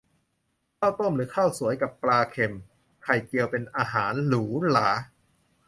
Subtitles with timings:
[0.77, 2.55] ข้าวต้ม หรือข้าวสวยกับปลาเค็ม
[3.03, 4.89] ไข่เจียว เป็นอาหารหรูหรา